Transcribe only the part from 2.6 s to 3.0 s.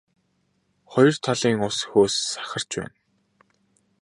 байна.